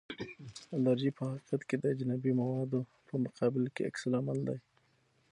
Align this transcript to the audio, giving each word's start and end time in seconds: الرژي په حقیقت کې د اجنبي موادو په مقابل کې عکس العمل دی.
الرژي 0.75 1.11
په 1.17 1.23
حقیقت 1.29 1.61
کې 1.67 1.75
د 1.79 1.83
اجنبي 1.93 2.31
موادو 2.41 2.79
په 3.07 3.13
مقابل 3.23 3.63
کې 3.75 3.87
عکس 3.89 4.01
العمل 4.07 4.39
دی. 4.47 4.59